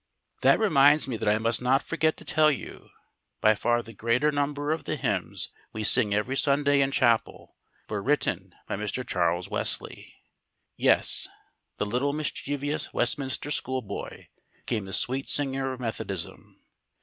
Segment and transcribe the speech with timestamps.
[0.41, 2.89] That reminds me that I must not forget to tell you,
[3.39, 7.55] by far the greater number of the hymns we sing every Sunday in chapel
[7.87, 9.05] were written by Mr.
[9.07, 10.15] Charles Wesley.
[10.75, 11.29] Yes,
[11.77, 14.29] the little mischievous Westminster schoolboy
[14.65, 16.59] became the sweet singer of Methodism.